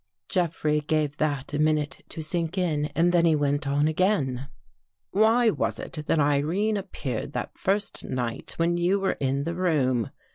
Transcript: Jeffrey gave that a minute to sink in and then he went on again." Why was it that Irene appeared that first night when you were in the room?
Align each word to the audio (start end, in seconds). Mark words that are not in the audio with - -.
Jeffrey 0.29 0.79
gave 0.81 1.17
that 1.17 1.53
a 1.53 1.59
minute 1.59 2.03
to 2.09 2.23
sink 2.23 2.57
in 2.57 2.85
and 2.95 3.11
then 3.11 3.23
he 3.23 3.35
went 3.35 3.67
on 3.67 3.87
again." 3.87 4.47
Why 5.11 5.51
was 5.51 5.77
it 5.77 5.93
that 6.07 6.17
Irene 6.19 6.75
appeared 6.77 7.33
that 7.33 7.55
first 7.55 8.03
night 8.03 8.53
when 8.57 8.77
you 8.77 8.99
were 8.99 9.17
in 9.19 9.43
the 9.43 9.53
room? 9.53 10.09